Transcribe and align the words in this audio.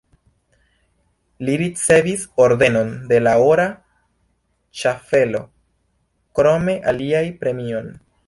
Li 1.49 1.57
ricevis 1.61 2.23
Ordenon 2.45 2.89
de 3.11 3.19
la 3.27 3.35
Ora 3.49 3.67
Ŝaffelo, 4.83 5.45
krome 6.39 6.77
alian 6.95 7.31
premion. 7.45 7.93